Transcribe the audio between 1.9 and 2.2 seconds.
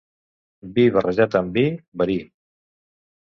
verí.